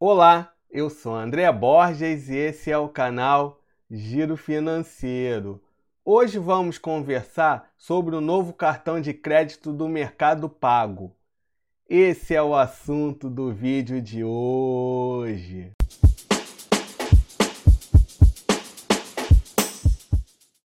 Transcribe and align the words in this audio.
Olá, 0.00 0.52
eu 0.70 0.88
sou 0.88 1.12
André 1.12 1.50
Borges 1.50 2.28
e 2.28 2.36
esse 2.36 2.70
é 2.70 2.78
o 2.78 2.88
canal 2.88 3.58
Giro 3.90 4.36
Financeiro. 4.36 5.60
Hoje 6.04 6.38
vamos 6.38 6.78
conversar 6.78 7.72
sobre 7.76 8.14
o 8.14 8.20
novo 8.20 8.52
cartão 8.52 9.00
de 9.00 9.12
crédito 9.12 9.72
do 9.72 9.88
Mercado 9.88 10.48
Pago. 10.48 11.12
Esse 11.88 12.32
é 12.32 12.40
o 12.40 12.54
assunto 12.54 13.28
do 13.28 13.52
vídeo 13.52 14.00
de 14.00 14.22
hoje. 14.22 15.72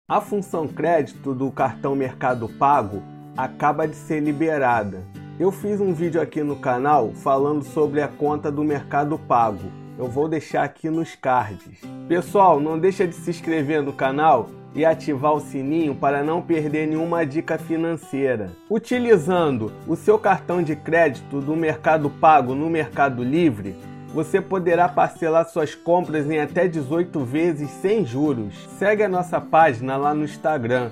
A 0.08 0.22
função 0.22 0.68
crédito 0.68 1.34
do 1.34 1.52
cartão 1.52 1.96
Mercado 1.96 2.48
Pago 2.48 3.02
acaba 3.36 3.88
de 3.88 3.96
ser 3.96 4.20
liberada 4.20 5.04
eu 5.40 5.52
fiz 5.52 5.82
um 5.82 5.94
vídeo 5.94 6.22
aqui 6.22 6.44
no 6.44 6.56
canal 6.56 7.12
falando 7.16 7.64
sobre 7.64 8.02
a 8.02 8.08
conta 8.08 8.52
do 8.52 8.64
Mercado 8.64 9.18
Pago. 9.18 9.72
Eu 9.98 10.08
vou 10.08 10.28
deixar 10.28 10.64
aqui 10.64 10.90
nos 10.90 11.16
cards. 11.16 11.82
Pessoal, 12.08 12.60
não 12.60 12.78
deixa 12.78 13.08
de 13.08 13.16
se 13.16 13.32
inscrever 13.32 13.82
no 13.82 13.94
canal 13.94 14.50
e 14.76 14.86
ativar 14.86 15.34
o 15.34 15.40
sininho 15.40 15.96
para 15.96 16.24
não 16.24 16.42
perder 16.42 16.88
nenhuma 16.88 17.26
dica 17.26 17.58
financeira. 17.58 18.52
Utilizando 18.70 19.72
o 19.88 19.96
seu 19.96 20.18
cartão 20.18 20.62
de 20.62 20.76
crédito 20.76 21.42
do 21.42 21.56
Mercado 21.56 22.10
Pago 22.10 22.54
no 22.56 22.70
Mercado 22.70 23.24
Livre, 23.24 23.76
você 24.14 24.40
poderá 24.40 24.88
parcelar 24.88 25.50
suas 25.50 25.74
compras 25.74 26.30
em 26.30 26.40
até 26.40 26.68
18 26.68 27.20
vezes 27.24 27.70
sem 27.82 28.06
juros. 28.06 28.54
Segue 28.78 29.04
a 29.04 29.10
nossa 29.10 29.42
página 29.42 29.98
lá 29.98 30.14
no 30.14 30.26
Instagram, 30.26 30.92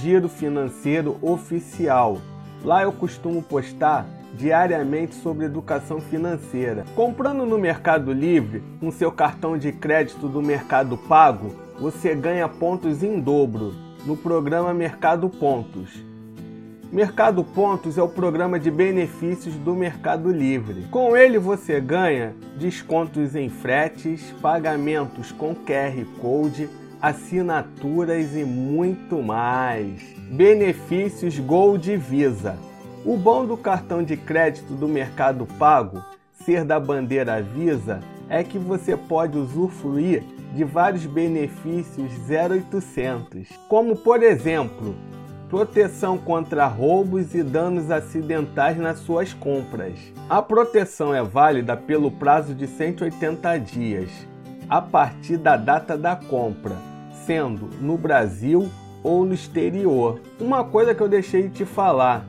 Giro 0.00 0.28
Financeiro 0.28 1.18
Oficial. 1.20 2.18
Lá 2.64 2.82
eu 2.82 2.92
costumo 2.92 3.42
postar 3.42 4.06
diariamente 4.34 5.14
sobre 5.14 5.46
educação 5.46 6.00
financeira. 6.00 6.84
Comprando 6.94 7.46
no 7.46 7.58
Mercado 7.58 8.12
Livre 8.12 8.62
com 8.78 8.90
seu 8.90 9.10
cartão 9.10 9.56
de 9.56 9.72
crédito 9.72 10.28
do 10.28 10.42
Mercado 10.42 10.96
Pago, 10.96 11.54
você 11.78 12.14
ganha 12.14 12.48
pontos 12.48 13.02
em 13.02 13.18
dobro 13.18 13.74
no 14.04 14.16
programa 14.16 14.74
Mercado 14.74 15.28
Pontos. 15.28 16.04
Mercado 16.92 17.44
Pontos 17.44 17.96
é 17.96 18.02
o 18.02 18.08
programa 18.08 18.58
de 18.58 18.70
benefícios 18.70 19.54
do 19.54 19.74
Mercado 19.74 20.30
Livre. 20.30 20.86
Com 20.90 21.16
ele 21.16 21.38
você 21.38 21.80
ganha 21.80 22.34
descontos 22.58 23.36
em 23.36 23.48
fretes, 23.48 24.34
pagamentos 24.42 25.30
com 25.32 25.54
QR 25.54 26.04
Code, 26.20 26.68
assinaturas 27.00 28.36
e 28.36 28.44
muito 28.44 29.22
mais. 29.22 30.02
Benefícios 30.30 31.38
Gold 31.38 31.96
Visa. 31.96 32.58
O 33.04 33.16
bom 33.16 33.46
do 33.46 33.56
cartão 33.56 34.02
de 34.02 34.16
crédito 34.16 34.74
do 34.74 34.86
Mercado 34.86 35.46
Pago 35.58 36.04
ser 36.44 36.64
da 36.64 36.78
bandeira 36.78 37.40
Visa 37.40 38.00
é 38.28 38.44
que 38.44 38.58
você 38.58 38.96
pode 38.96 39.38
usufruir 39.38 40.22
de 40.54 40.62
vários 40.62 41.06
benefícios 41.06 42.12
0800, 42.28 43.48
como 43.68 43.96
por 43.96 44.22
exemplo, 44.22 44.94
proteção 45.48 46.18
contra 46.18 46.66
roubos 46.66 47.34
e 47.34 47.42
danos 47.42 47.90
acidentais 47.90 48.76
nas 48.76 48.98
suas 48.98 49.32
compras. 49.32 49.98
A 50.28 50.42
proteção 50.42 51.14
é 51.14 51.22
válida 51.22 51.76
pelo 51.76 52.10
prazo 52.10 52.54
de 52.54 52.66
180 52.66 53.58
dias, 53.58 54.10
a 54.68 54.82
partir 54.82 55.38
da 55.38 55.56
data 55.56 55.96
da 55.96 56.14
compra 56.14 56.89
sendo 57.26 57.68
no 57.80 57.96
Brasil 57.96 58.68
ou 59.02 59.24
no 59.24 59.34
exterior. 59.34 60.20
Uma 60.38 60.64
coisa 60.64 60.94
que 60.94 61.00
eu 61.00 61.08
deixei 61.08 61.44
de 61.44 61.50
te 61.50 61.64
falar: 61.64 62.24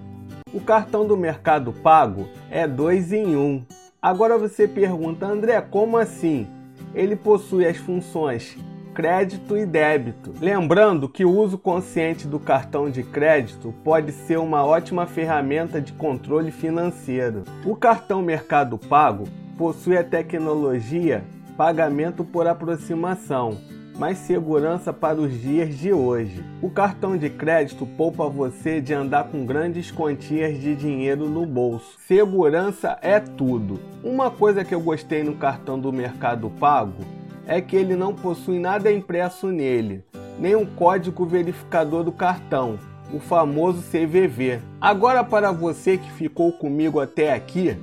o 0.54 0.60
cartão 0.60 1.06
do 1.06 1.18
Mercado 1.18 1.72
Pago 1.72 2.28
é 2.50 2.68
dois 2.68 3.12
em 3.12 3.36
um. 3.36 3.64
Agora 4.02 4.38
você 4.38 4.68
pergunta, 4.68 5.26
André, 5.26 5.62
como 5.62 5.98
assim? 5.98 6.48
Ele 6.94 7.16
possui 7.16 7.66
as 7.66 7.78
funções 7.78 8.58
crédito 8.94 9.58
e 9.58 9.66
débito. 9.66 10.34
Lembrando 10.42 11.08
que 11.08 11.24
o 11.24 11.32
uso 11.32 11.58
consciente 11.58 12.28
do 12.28 12.40
cartão 12.40 12.90
de 12.90 13.04
crédito 13.04 13.74
pode 13.84 14.12
ser 14.12 14.38
uma 14.38 14.66
ótima 14.66 15.06
ferramenta 15.06 15.80
de 15.80 15.94
controle 15.94 16.52
financeiro. 16.52 17.44
O 17.66 17.76
cartão 17.76 18.22
Mercado 18.22 18.78
Pago 18.78 19.24
possui 19.58 19.98
a 19.98 20.04
tecnologia 20.04 21.24
pagamento 21.56 22.24
por 22.24 22.48
aproximação 22.48 23.58
mais 23.98 24.18
segurança 24.18 24.92
para 24.92 25.20
os 25.20 25.32
dias 25.40 25.78
de 25.78 25.94
hoje. 25.94 26.44
O 26.62 26.70
cartão 26.70 27.18
de 27.18 27.30
crédito 27.30 27.86
poupa 27.86 28.28
você 28.28 28.82
de 28.82 28.94
andar 28.94 29.26
com 29.26 29.46
grandes 29.46 29.92
quantias 29.92 30.60
de 30.60 30.76
dinheiro 30.76 31.30
no 31.30 31.46
bolso. 31.46 31.98
Segurança 32.08 32.98
é 33.02 33.20
tudo. 33.20 33.80
Uma 34.04 34.32
coisa 34.32 34.64
que 34.64 34.74
eu 34.74 34.82
gostei 34.82 35.24
no 35.24 35.36
cartão 35.36 35.80
do 35.80 35.92
Mercado 35.92 36.50
Pago 36.50 37.04
é 37.46 37.60
que 37.60 37.76
ele 37.76 37.96
não 37.96 38.14
possui 38.14 38.60
nada 38.60 38.92
impresso 38.92 39.48
nele, 39.48 40.04
nem 40.40 40.56
um 40.56 40.66
código 40.66 41.26
verificador 41.26 42.04
do 42.04 42.12
cartão, 42.12 42.80
o 43.14 43.20
famoso 43.20 43.82
CVV. 43.82 44.62
Agora, 44.80 45.24
para 45.24 45.52
você 45.52 45.98
que 45.98 46.12
ficou 46.12 46.52
comigo 46.54 47.00
até 47.00 47.34
aqui, 47.34 47.78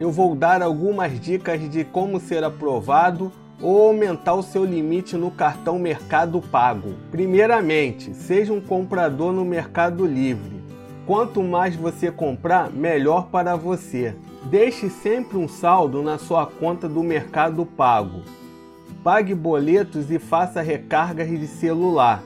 eu 0.00 0.10
vou 0.10 0.34
dar 0.34 0.62
algumas 0.62 1.20
dicas 1.20 1.60
de 1.70 1.84
como 1.84 2.18
ser 2.18 2.42
aprovado 2.42 3.30
ou 3.60 3.88
aumentar 3.88 4.34
o 4.34 4.42
seu 4.42 4.64
limite 4.64 5.16
no 5.16 5.30
cartão 5.30 5.78
Mercado 5.78 6.40
Pago. 6.40 6.94
Primeiramente, 7.10 8.14
seja 8.14 8.52
um 8.52 8.60
comprador 8.60 9.32
no 9.32 9.44
Mercado 9.44 10.06
Livre. 10.06 10.62
Quanto 11.06 11.42
mais 11.42 11.76
você 11.76 12.10
comprar, 12.10 12.70
melhor 12.70 13.26
para 13.26 13.56
você. 13.56 14.16
Deixe 14.44 14.88
sempre 14.88 15.36
um 15.36 15.48
saldo 15.48 16.02
na 16.02 16.18
sua 16.18 16.46
conta 16.46 16.88
do 16.88 17.02
Mercado 17.02 17.64
Pago. 17.66 18.22
Pague 19.02 19.34
boletos 19.34 20.10
e 20.10 20.18
faça 20.18 20.62
recargas 20.62 21.28
de 21.28 21.46
celular. 21.46 22.22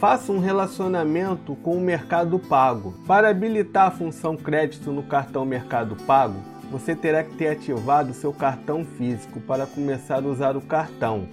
Faça 0.00 0.32
um 0.32 0.40
relacionamento 0.40 1.54
com 1.56 1.76
o 1.76 1.80
Mercado 1.80 2.38
Pago. 2.38 2.94
Para 3.06 3.28
habilitar 3.28 3.88
a 3.88 3.90
função 3.90 4.36
crédito 4.36 4.90
no 4.90 5.02
cartão 5.02 5.44
Mercado 5.44 5.94
Pago, 5.94 6.36
você 6.70 6.94
terá 6.94 7.24
que 7.24 7.34
ter 7.34 7.48
ativado 7.48 8.14
seu 8.14 8.32
cartão 8.32 8.84
físico 8.84 9.40
para 9.40 9.66
começar 9.66 10.22
a 10.22 10.28
usar 10.28 10.56
o 10.56 10.60
cartão. 10.60 11.28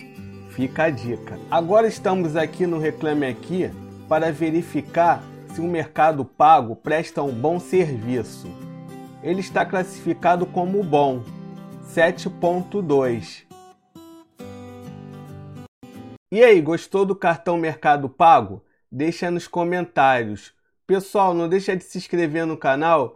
Fica 0.49 0.85
a 0.85 0.89
dica. 0.89 1.37
Agora 1.51 1.87
estamos 1.87 2.35
aqui 2.35 2.65
no 2.65 2.79
Reclame 2.79 3.27
Aqui 3.27 3.69
para 4.09 4.31
verificar 4.31 5.23
se 5.53 5.61
o 5.61 5.67
Mercado 5.67 6.25
Pago 6.25 6.75
presta 6.75 7.21
um 7.21 7.31
bom 7.31 7.59
serviço. 7.59 8.47
Ele 9.21 9.39
está 9.39 9.63
classificado 9.63 10.45
como 10.47 10.83
bom, 10.83 11.23
7.2. 11.93 13.45
E 16.31 16.43
aí, 16.43 16.59
gostou 16.59 17.05
do 17.05 17.15
cartão 17.15 17.57
Mercado 17.57 18.09
Pago? 18.09 18.63
Deixa 18.91 19.29
nos 19.29 19.47
comentários. 19.47 20.53
Pessoal, 20.85 21.33
não 21.33 21.47
deixa 21.47 21.75
de 21.75 21.83
se 21.83 21.97
inscrever 21.97 22.45
no 22.45 22.57
canal 22.57 23.15